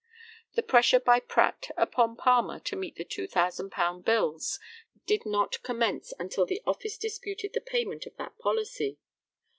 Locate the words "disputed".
6.97-7.53